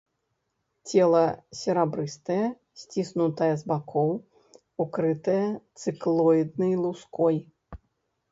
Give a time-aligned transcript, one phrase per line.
[0.91, 1.19] Цела
[1.59, 2.45] серабрыстае,
[2.83, 4.09] сціснутае з бакоў,
[4.85, 5.45] укрытае
[5.83, 7.37] цыклоіднай луской.